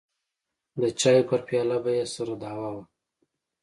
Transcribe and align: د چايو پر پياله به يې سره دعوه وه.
د 0.81 0.83
چايو 0.99 1.27
پر 1.29 1.41
پياله 1.47 1.77
به 1.83 1.91
يې 1.97 2.05
سره 2.15 2.33
دعوه 2.43 2.69
وه. 2.75 2.83